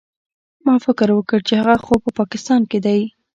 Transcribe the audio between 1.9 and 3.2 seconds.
په پاکستان کښې دى.